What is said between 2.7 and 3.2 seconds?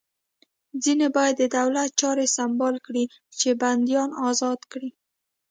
کړي